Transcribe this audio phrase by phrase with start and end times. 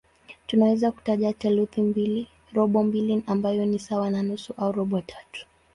[0.47, 5.45] Tunaweza kutaja theluthi mbili, robo mbili ambayo ni sawa na nusu au robo tatu.